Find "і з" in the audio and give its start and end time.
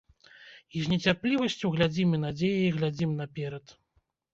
0.77-0.93